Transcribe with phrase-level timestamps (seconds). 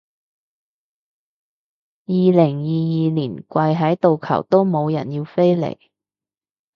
[2.07, 5.77] 二零二二年跪喺度求都冇人要飛嚟